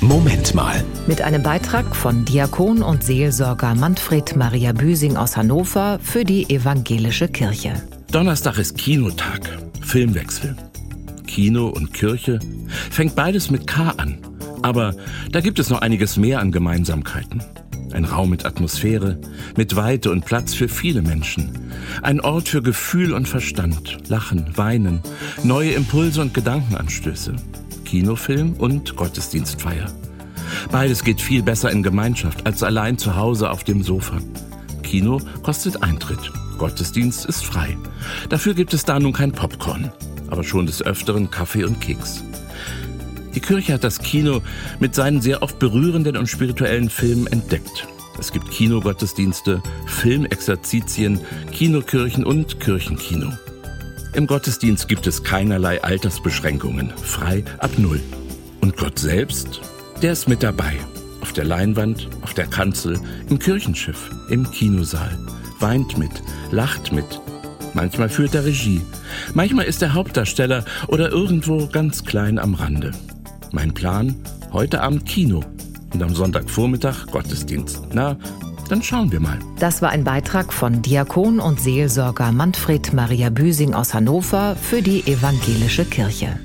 [0.00, 0.84] Moment mal.
[1.08, 7.26] Mit einem Beitrag von Diakon und Seelsorger Manfred Maria Büsing aus Hannover für die Evangelische
[7.26, 7.72] Kirche.
[8.12, 9.58] Donnerstag ist Kinotag.
[9.80, 10.56] Filmwechsel.
[11.26, 12.38] Kino und Kirche
[12.90, 14.18] fängt beides mit K an.
[14.62, 14.94] Aber
[15.32, 17.42] da gibt es noch einiges mehr an Gemeinsamkeiten.
[17.92, 19.18] Ein Raum mit Atmosphäre,
[19.56, 21.72] mit Weite und Platz für viele Menschen.
[22.02, 25.00] Ein Ort für Gefühl und Verstand, Lachen, Weinen,
[25.42, 27.34] neue Impulse und Gedankenanstöße.
[27.84, 29.90] Kinofilm und Gottesdienstfeier.
[30.70, 34.18] Beides geht viel besser in Gemeinschaft als allein zu Hause auf dem Sofa.
[34.82, 36.32] Kino kostet Eintritt.
[36.58, 37.76] Gottesdienst ist frei.
[38.28, 39.92] Dafür gibt es da nun kein Popcorn,
[40.28, 42.24] aber schon des Öfteren Kaffee und Keks.
[43.38, 44.42] Die Kirche hat das Kino
[44.80, 47.86] mit seinen sehr oft berührenden und spirituellen Filmen entdeckt.
[48.18, 51.20] Es gibt Kinogottesdienste, Filmexerzitien,
[51.52, 53.30] Kinokirchen und Kirchenkino.
[54.12, 58.00] Im Gottesdienst gibt es keinerlei Altersbeschränkungen, frei ab Null.
[58.60, 59.60] Und Gott selbst,
[60.02, 60.76] der ist mit dabei.
[61.20, 62.98] Auf der Leinwand, auf der Kanzel,
[63.30, 65.16] im Kirchenschiff, im Kinosaal.
[65.60, 67.20] Weint mit, lacht mit.
[67.72, 68.80] Manchmal führt er Regie.
[69.32, 72.90] Manchmal ist er Hauptdarsteller oder irgendwo ganz klein am Rande.
[73.52, 74.14] Mein Plan?
[74.52, 75.42] Heute Abend Kino
[75.92, 77.82] und am Sonntagvormittag Gottesdienst.
[77.92, 78.16] Na,
[78.68, 79.38] dann schauen wir mal.
[79.58, 85.06] Das war ein Beitrag von Diakon und Seelsorger Manfred Maria Büsing aus Hannover für die
[85.06, 86.38] Evangelische Kirche.